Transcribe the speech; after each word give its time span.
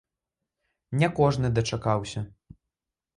Ня 1.03 1.09
кожны 1.19 1.51
дачакаўся. 1.59 2.25